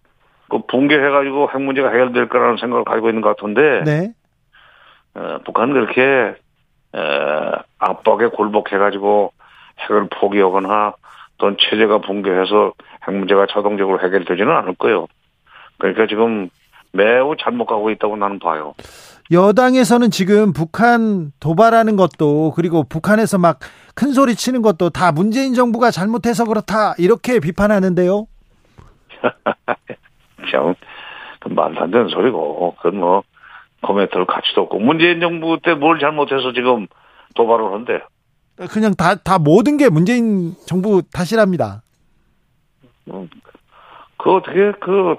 그 0.50 0.60
붕괴해가지고 0.68 1.50
핵 1.52 1.62
문제가 1.62 1.90
해결될 1.90 2.30
거라는 2.30 2.58
생각을 2.58 2.86
가지고 2.86 3.10
있는 3.10 3.22
것 3.22 3.36
같은데. 3.36 3.84
네. 3.84 4.14
어, 5.16 5.40
북한은 5.46 5.74
그렇게 5.74 6.36
어, 6.94 7.52
압박에 7.80 8.28
굴복해가지고 8.28 9.34
핵을 9.80 10.08
포기하거나 10.10 10.94
또는 11.38 11.58
체제가 11.60 12.00
붕괴해서 12.00 12.74
핵 13.08 13.16
문제가 13.16 13.48
자동적으로 13.48 14.00
해결되지는 14.00 14.50
않을 14.50 14.76
거예요. 14.76 15.08
그러니까 15.78 16.08
지금 16.08 16.50
매우 16.92 17.36
잘못 17.38 17.66
가고 17.66 17.90
있다고 17.90 18.16
나는 18.16 18.40
봐요. 18.40 18.76
여당에서는 19.34 20.12
지금 20.12 20.54
북한 20.54 21.32
도발하는 21.40 21.96
것도 21.98 22.54
그리고 22.56 22.84
북한에서 22.84 23.38
막 23.38 23.60
큰 23.96 24.12
소리 24.12 24.36
치는 24.36 24.62
것도 24.62 24.90
다 24.90 25.12
문재인 25.12 25.54
정부가 25.54 25.92
잘못해서 25.92 26.46
그렇다 26.46 26.96
이렇게 26.98 27.40
비판하는데요. 27.40 28.26
참, 30.52 30.76
그 31.40 31.50
말도 31.50 31.82
안 31.82 31.92
되는 31.92 32.10
소리고, 32.10 32.76
그건 32.78 33.00
뭐, 33.00 33.24
코멘트를 33.82 34.26
가치도 34.26 34.62
없고, 34.62 34.80
문재인 34.80 35.20
정부 35.20 35.60
때 35.64 35.76
뭘 35.76 36.00
잘못해서 36.00 36.54
지금 36.54 36.88
도발을 37.36 37.66
하는데. 37.66 38.02
그냥 38.70 38.94
다, 38.96 39.16
다 39.16 39.40
모든 39.40 39.78
게 39.78 39.90
문재인 39.90 40.54
정부 40.66 41.02
탓이랍니다. 41.14 41.84
음, 43.12 43.30
그 44.18 44.32
어떻게, 44.32 44.72
그, 44.80 45.16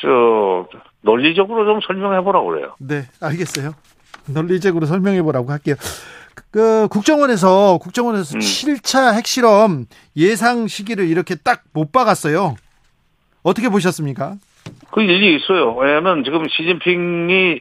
저, 0.00 0.68
논리적으로 1.02 1.64
좀 1.64 1.80
설명해 1.86 2.22
보라고 2.22 2.46
그래요. 2.48 2.74
네, 2.78 3.04
알겠어요. 3.20 3.74
논리적으로 4.26 4.86
설명해 4.86 5.22
보라고 5.22 5.50
할게요. 5.50 5.74
그 6.50 6.86
국정원에서 6.90 7.78
국정원에서 7.78 8.36
음. 8.36 8.40
7차 8.40 9.14
핵실험 9.14 9.86
예상 10.16 10.66
시기를 10.66 11.06
이렇게 11.08 11.34
딱 11.34 11.62
못 11.74 11.90
박았어요. 11.92 12.54
어떻게 13.42 13.68
보셨습니까? 13.68 14.36
그 14.92 15.02
일리 15.02 15.34
있어요. 15.36 15.74
왜냐하면 15.74 16.22
지금 16.24 16.46
시진핑이 16.48 17.60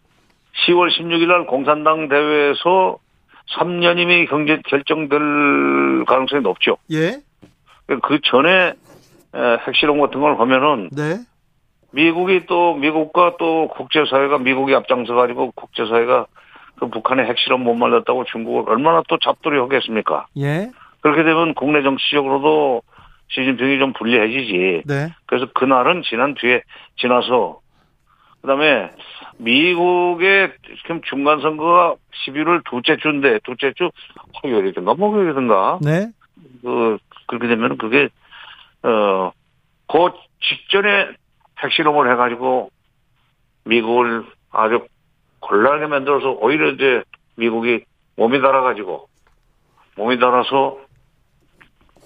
10월 0.67 0.89
16일 0.91 1.27
날 1.27 1.47
공산당 1.47 2.07
대회에서 2.09 2.97
3년임이 3.57 4.29
경제 4.29 4.61
결정될 4.67 6.05
가능성이 6.05 6.41
높죠. 6.43 6.77
예. 6.91 7.21
그 7.87 8.19
전에 8.23 8.73
핵실험 9.65 9.99
같은 10.01 10.19
걸 10.21 10.35
보면은 10.37 10.89
네. 10.91 11.19
미국이 11.91 12.45
또 12.47 12.75
미국과 12.75 13.35
또 13.37 13.67
국제사회가 13.69 14.39
미국이 14.39 14.73
앞장서 14.73 15.13
가지고 15.13 15.51
국제사회가 15.51 16.25
그 16.79 16.89
북한의 16.89 17.25
핵실험 17.25 17.63
못 17.63 17.75
말렸다고 17.75 18.23
중국을 18.25 18.71
얼마나 18.71 19.03
또 19.07 19.17
잡돌이 19.19 19.59
하겠습니까? 19.59 20.25
예. 20.37 20.71
그렇게 21.01 21.23
되면 21.23 21.53
국내 21.53 21.83
정치적으로도 21.83 22.81
시진핑이 23.29 23.79
좀 23.79 23.93
불리해지지. 23.93 24.83
네. 24.85 25.13
그래서 25.25 25.47
그날은 25.53 26.03
지난 26.03 26.33
뒤에 26.35 26.63
지나서 26.97 27.59
그다음에 28.41 28.89
미국의 29.37 30.53
지금 30.81 31.01
중간 31.03 31.39
선거가 31.41 31.95
11월 32.25 32.63
둘째 32.69 32.97
주인데 32.97 33.39
둘째 33.43 33.73
주 33.73 33.91
화요일이든가 34.41 34.95
목요일이든가. 34.95 35.79
네. 35.81 36.09
그 36.61 36.97
그렇게 37.27 37.47
되면 37.47 37.77
그게 37.77 38.09
어그 38.81 40.17
직전에 40.41 41.09
핵실험을 41.61 42.11
해가지고 42.11 42.69
미국을 43.65 44.25
아주 44.51 44.85
곤란하게 45.39 45.87
만들어서 45.87 46.31
오히려 46.31 46.71
이제 46.71 47.03
미국이 47.35 47.83
몸이 48.15 48.41
달아가지고 48.41 49.07
몸이 49.97 50.19
달아서 50.19 50.77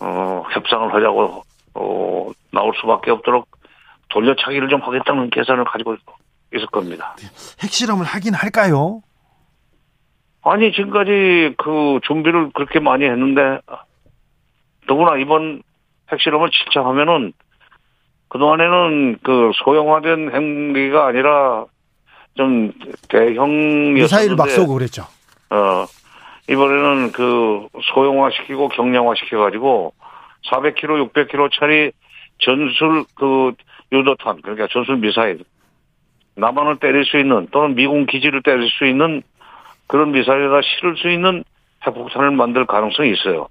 어, 0.01 0.43
협상을 0.51 0.93
하자고 0.93 1.43
어, 1.75 2.31
나올 2.51 2.73
수밖에 2.79 3.11
없도록 3.11 3.47
돌려차기를 4.09 4.69
좀 4.69 4.81
하겠다는 4.81 5.29
계산을 5.29 5.65
가지고 5.65 5.95
있을 6.53 6.67
겁니다. 6.67 7.15
핵실험을 7.61 8.05
하긴 8.05 8.33
할까요? 8.33 9.01
아니 10.41 10.71
지금까지 10.71 11.55
그 11.57 11.99
준비를 12.03 12.51
그렇게 12.53 12.79
많이 12.79 13.03
했는데 13.05 13.59
더구나 14.87 15.17
이번 15.17 15.63
핵실험을 16.11 16.49
실천하면은 16.51 17.33
그동안에는 18.29 19.19
그 19.23 19.51
소형화된 19.63 20.31
핵무기가 20.33 21.07
아니라 21.07 21.65
좀 22.35 22.71
대형 23.09 23.93
미사일 23.93 24.35
막 24.35 24.49
쏘고 24.49 24.73
그랬죠. 24.73 25.03
어 25.49 25.85
이번에는 26.49 27.11
그 27.11 27.67
소형화시키고 27.93 28.69
경량화시켜가지고 28.69 29.93
400km, 30.51 31.11
600km짜리 31.11 31.91
전술 32.39 33.05
그 33.15 33.53
유도탄 33.91 34.41
그러니까 34.41 34.67
전술 34.71 34.97
미사일 34.97 35.43
남한을 36.35 36.77
때릴 36.79 37.05
수 37.05 37.17
있는 37.17 37.47
또는 37.51 37.75
미군 37.75 38.05
기지를 38.05 38.41
때릴 38.43 38.69
수 38.69 38.85
있는 38.85 39.23
그런 39.87 40.11
미사일에다 40.11 40.61
실을 40.61 40.97
수 40.97 41.09
있는 41.09 41.43
핵폭탄을 41.85 42.31
만들 42.31 42.65
가능성이 42.65 43.13
있어요. 43.13 43.47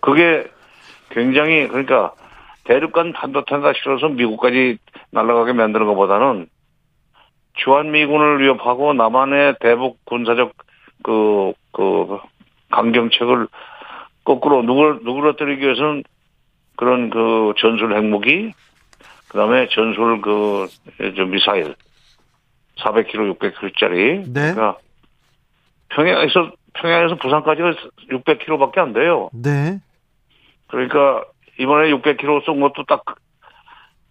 그게 0.00 0.46
굉장히 1.10 1.66
그러니까 1.68 2.12
대륙간 2.64 3.12
탄도탄에다 3.14 3.72
실어서 3.74 4.08
미국까지 4.08 4.78
날아가게 5.10 5.52
만드는 5.52 5.86
것보다는 5.86 6.46
주한미군을 7.54 8.40
위협하고 8.40 8.92
남한의 8.94 9.56
대북 9.60 10.04
군사적 10.04 10.52
그, 11.02 11.52
그, 11.72 12.18
강경책을 12.70 13.48
거꾸로 14.24 14.62
누굴, 14.62 15.00
누구러뜨리기 15.02 15.64
위해서는 15.64 16.04
그런 16.76 17.10
그 17.10 17.52
전술 17.58 17.96
핵무기, 17.96 18.52
그 19.28 19.38
다음에 19.38 19.68
전술 19.68 20.20
그, 20.20 20.68
저 21.16 21.24
미사일, 21.24 21.74
400km, 22.78 23.38
600km짜리. 23.38 24.32
네. 24.32 24.52
그러니까 24.52 24.78
평양에서, 25.90 26.52
평양에서 26.74 27.16
부산까지가 27.16 27.72
600km밖에 28.10 28.78
안 28.78 28.92
돼요. 28.92 29.30
네. 29.32 29.80
그러니까 30.68 31.24
이번에 31.60 31.90
600km 31.90 32.44
쏜 32.44 32.58
것도 32.60 32.84
딱 32.88 33.04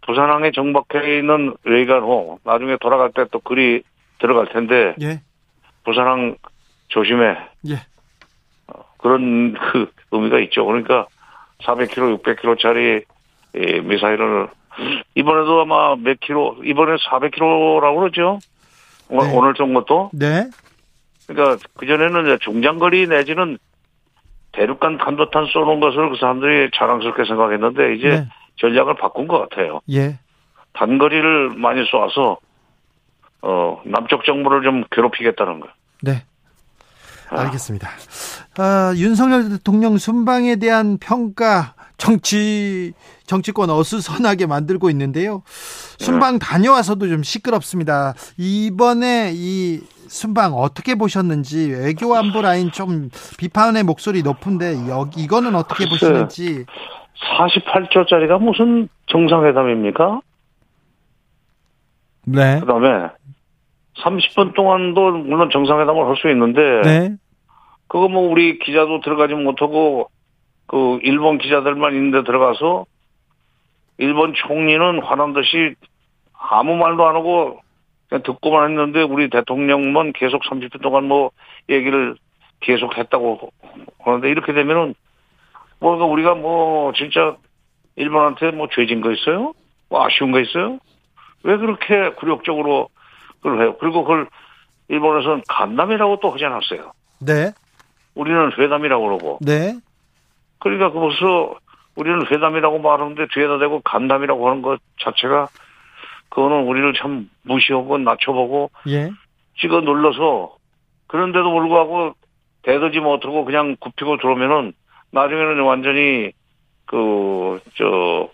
부산항에 0.06 0.52
정박해 0.52 1.18
있는 1.18 1.56
레이간호 1.64 2.40
나중에 2.44 2.78
돌아갈 2.80 3.12
때 3.12 3.26
또 3.32 3.40
글이 3.40 3.82
들어갈 4.20 4.48
텐데 4.50 4.96
예. 5.02 5.22
부산항 5.84 6.36
조심해 6.90 7.38
예. 7.68 7.76
그런 9.00 9.54
그 9.54 9.92
의미가 10.12 10.40
있죠. 10.42 10.66
그러니까 10.66 11.08
400km, 11.64 12.22
600km짜리 12.22 13.04
미사일을 13.84 14.48
이번에도 15.16 15.62
아마 15.62 15.96
몇 15.96 16.20
킬로 16.20 16.58
이번에 16.64 16.96
400km라고 16.98 17.96
그러죠. 18.00 18.40
오- 19.10 19.24
네. 19.24 19.32
오늘 19.36 19.54
쏜 19.58 19.74
것도 19.74 20.12
네. 20.14 20.48
그러니까 21.28 21.58
그 21.78 21.86
전에는 21.88 22.38
중장거리 22.42 23.08
내지는 23.08 23.58
대륙간 24.52 24.98
탄도탄 24.98 25.46
쏘는 25.48 25.80
것을 25.80 26.10
그 26.10 26.18
사람들이 26.18 26.72
자랑스럽게 26.76 27.26
생각했는데 27.26 27.96
이제 27.96 28.08
네. 28.10 28.28
전략을 28.58 28.96
바꾼 28.96 29.28
것 29.28 29.40
같아요. 29.40 29.82
예. 29.92 30.20
단거리를 30.74 31.52
많이 31.56 31.86
쏘아서 31.86 32.38
어 33.42 33.82
남쪽 33.86 34.26
정부를 34.26 34.64
좀 34.64 34.84
괴롭히겠다는 34.92 35.60
거. 35.60 35.68
네. 36.02 36.24
아. 37.30 37.42
알겠습니다. 37.42 37.90
아, 38.58 38.94
윤석열 38.96 39.50
대통령 39.50 39.98
순방에 39.98 40.56
대한 40.58 40.98
평가 40.98 41.76
정치 41.98 42.94
정치권 43.26 43.70
어수선하게 43.70 44.48
만들고 44.48 44.90
있는데요. 44.90 45.44
순방 46.00 46.40
다녀와서도 46.40 47.08
좀 47.08 47.24
시끄럽습니다. 47.24 48.16
이번에 48.38 49.32
이 49.34 49.82
순방 50.10 50.54
어떻게 50.54 50.96
보셨는지 50.96 51.72
외교 51.72 52.16
안보 52.16 52.42
라인 52.42 52.72
좀 52.72 53.10
비판의 53.38 53.84
목소리 53.84 54.24
높은데 54.24 54.74
여기 54.90 55.22
이거는 55.24 55.56
어떻게 55.56 55.86
글쎄. 55.86 56.08
보시는지 56.08 56.66
48조짜리가 57.38 58.42
무슨 58.42 58.90
정상회담입니까? 59.08 60.22
네. 62.26 62.60
그다음에 62.60 63.10
30분 63.98 64.54
동안도 64.56 65.12
물론 65.12 65.50
정상회담을 65.52 66.08
할 66.08 66.16
수 66.18 66.30
있는데 66.30 66.82
네. 66.84 67.16
그거 67.88 68.08
뭐 68.08 68.30
우리 68.30 68.60
기자도 68.60 69.02
들어가지 69.02 69.34
못하고 69.34 70.10
그 70.68 71.00
일본 71.04 71.38
기자들만 71.38 71.94
있는데 71.96 72.24
들어가서 72.24 72.86
일본 73.98 74.34
총리는 74.36 75.04
화난 75.04 75.34
듯이 75.34 75.76
아무 76.34 76.76
말도 76.76 77.06
안 77.08 77.16
하고 77.16 77.60
그냥 78.10 78.24
듣고만 78.24 78.70
했는데 78.70 79.04
우리 79.04 79.30
대통령만 79.30 80.14
계속 80.14 80.42
30분 80.44 80.82
동안 80.82 81.06
뭐 81.06 81.32
얘기를 81.70 82.16
계속 82.60 82.98
했다고 82.98 83.52
하는데 84.00 84.30
이렇게 84.30 84.52
되면은 84.52 84.96
뭔가 85.80 86.06
우리가 86.06 86.36
뭐 86.36 86.92
진짜 86.94 87.38
일본한테 87.96 88.52
뭐 88.52 88.68
죄진 88.72 89.02
거 89.02 89.12
있어요? 89.12 89.54
뭐 89.90 90.06
아쉬운 90.06 90.32
거 90.32 90.40
있어요? 90.40 90.80
왜 91.44 91.58
그렇게 91.58 92.12
굴욕적으로 92.16 92.90
그걸 93.42 93.62
해요? 93.62 93.76
그리고 93.80 94.04
그걸 94.04 94.28
일본에서는 94.90 95.44
간담회라고 95.48 96.20
또 96.20 96.32
하지 96.32 96.46
않았어요. 96.46 96.92
네. 97.20 97.52
우리는 98.16 98.52
회담이라고 98.58 99.06
그러고. 99.06 99.40
네. 99.42 99.78
그러니까 100.60 100.92
그것서 100.92 101.56
우리는 101.96 102.26
회담이라고 102.30 102.80
말하는데 102.80 103.28
뒤에다 103.34 103.60
대고 103.60 103.82
간담이라고 103.82 104.50
하는 104.50 104.62
것 104.62 104.80
자체가 105.00 105.48
그거는 106.30 106.64
우리를 106.68 106.94
참 106.94 107.30
무시하고 107.44 107.98
낮춰보고 107.98 108.72
예. 108.88 109.12
찍어 109.60 109.82
눌러서 109.82 110.56
그런데도 111.08 111.52
불구하고 111.52 112.14
대더지 112.62 113.00
못하고 113.00 113.46
그냥 113.46 113.76
굽히고 113.80 114.18
들어오면은 114.18 114.74
나중에는 115.12 115.62
완전히 115.64 116.32
그 116.86 117.40
저 117.78 118.30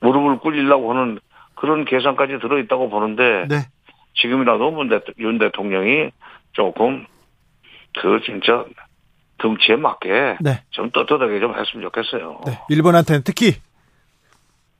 무릎을 0.00 0.38
꿇리려고 0.38 0.90
하는 0.92 1.18
그런 1.54 1.84
계산까지 1.84 2.38
들어 2.40 2.58
있다고 2.58 2.90
보는데 2.90 3.46
네. 3.48 3.68
지금이라도 4.14 4.70
문 4.70 4.88
대, 4.88 5.00
윤 5.18 5.38
대통령이 5.38 6.10
조금 6.52 7.06
그 7.98 8.20
진짜 8.24 8.64
등치에 9.38 9.76
맞게 9.76 10.36
네. 10.40 10.62
좀 10.70 10.90
떳떳하게 10.90 11.40
좀 11.40 11.54
했으면 11.58 11.82
좋겠어요. 11.84 12.40
네. 12.46 12.58
일본한테는 12.70 13.22
특히 13.24 13.56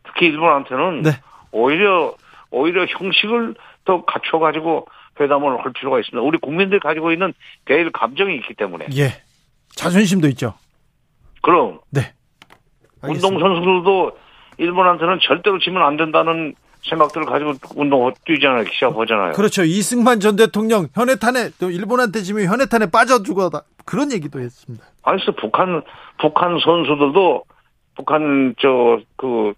특히 0.04 0.26
일본한테는 0.26 1.02
네. 1.02 1.10
오히려 1.56 2.14
오히려 2.50 2.84
형식을 2.86 3.54
더 3.84 4.04
갖춰가지고 4.04 4.86
회담을 5.20 5.64
할 5.64 5.72
필요가 5.72 5.98
있습니다. 5.98 6.20
우리 6.20 6.38
국민들이 6.38 6.80
가지고 6.80 7.12
있는 7.12 7.32
개일 7.64 7.90
감정이 7.90 8.34
있기 8.36 8.54
때문에 8.54 8.86
예. 8.96 9.22
자존심도 9.74 10.28
있죠. 10.28 10.54
그럼 11.42 11.80
네. 11.90 12.12
알겠습니다. 13.02 13.28
운동 13.28 13.40
선수들도 13.40 14.18
일본한테는 14.58 15.18
절대로 15.22 15.58
지면 15.58 15.82
안 15.82 15.96
된다는 15.96 16.54
생각들을 16.82 17.26
가지고 17.26 17.54
운동 17.74 18.12
뛰잖아요. 18.24 18.64
시합하잖아요. 18.72 19.32
그렇죠. 19.32 19.64
이승만 19.64 20.20
전 20.20 20.36
대통령 20.36 20.88
현해탄에 20.94 21.50
또 21.58 21.70
일본한테 21.70 22.22
지면 22.22 22.46
현해탄에 22.46 22.90
빠져 22.90 23.22
죽어다 23.22 23.62
그런 23.84 24.12
얘기도 24.12 24.40
했습니다. 24.40 24.84
아니, 25.02 25.20
북한, 25.40 25.82
북한 26.18 26.58
선수들도, 26.58 27.44
북한, 27.96 28.54
저, 28.60 28.98
그, 29.16 29.54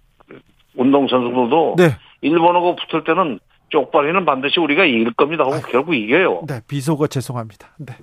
운동선수들도, 0.78 1.74
네. 1.76 1.96
일본하고 2.22 2.76
붙을 2.76 3.04
때는 3.04 3.38
쪽발이는 3.70 4.24
반드시 4.24 4.60
우리가 4.60 4.84
이길 4.84 5.12
겁니다 5.12 5.44
하고 5.44 5.60
결국 5.60 5.94
이겨요. 5.94 6.44
네, 6.48 6.60
비속어 6.66 7.06
죄송합니다. 7.08 7.68
네. 7.78 7.94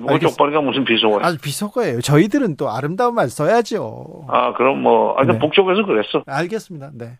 뭐. 0.00 0.18
쪽발이가 0.18 0.62
무슨 0.62 0.84
비속어야. 0.84 1.26
아주 1.26 1.38
비속어예요. 1.38 2.00
저희들은 2.00 2.56
또 2.56 2.70
아름다운 2.70 3.14
말 3.14 3.28
써야죠. 3.28 4.24
아, 4.28 4.52
그럼 4.54 4.82
뭐, 4.82 5.14
아니, 5.18 5.30
네. 5.32 5.38
북쪽에서 5.38 5.84
그랬어. 5.84 6.24
알겠습니다. 6.26 6.90
네. 6.94 7.18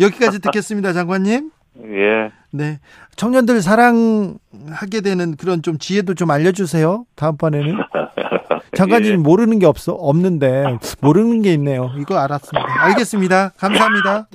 여기까지 0.00 0.40
듣겠습니다, 0.40 0.92
장관님. 0.92 1.50
예. 1.84 2.30
네. 2.52 2.78
청년들 3.16 3.60
사랑하게 3.60 5.00
되는 5.02 5.36
그런 5.36 5.62
좀 5.62 5.78
지혜도 5.78 6.14
좀 6.14 6.30
알려주세요. 6.30 7.04
다음번에는. 7.16 7.76
장관님 8.76 9.12
예. 9.12 9.16
모르는 9.16 9.58
게 9.58 9.66
없어 9.66 9.92
없는데 9.92 10.64
모르는 11.00 11.42
게 11.42 11.52
있네요. 11.54 11.90
이거 11.98 12.18
알았습니다. 12.18 12.84
알겠습니다. 12.84 13.52
감사합니다. 13.56 14.26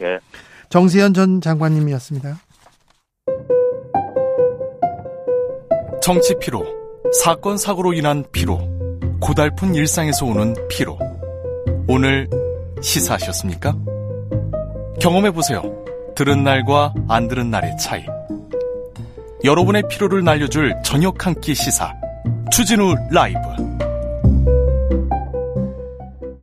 예. 0.00 0.18
정세현 0.68 1.14
전 1.14 1.40
장관님이었습니다. 1.40 2.38
정치 6.02 6.34
피로, 6.38 6.64
사건 7.22 7.56
사고로 7.56 7.94
인한 7.94 8.24
피로, 8.32 8.58
고달픈 9.20 9.74
일상에서 9.74 10.26
오는 10.26 10.54
피로. 10.68 10.98
오늘 11.88 12.28
시사하셨습니까? 12.82 13.74
경험해 15.00 15.30
보세요. 15.30 15.62
들은 16.14 16.44
날과 16.44 16.92
안 17.08 17.28
들은 17.28 17.50
날의 17.50 17.76
차이. 17.78 18.04
여러분의 19.44 19.84
피로를 19.88 20.24
날려줄 20.24 20.74
저녁 20.84 21.26
한 21.26 21.34
끼 21.40 21.54
시사. 21.54 21.92
추진우 22.50 22.94
라이브 23.10 23.38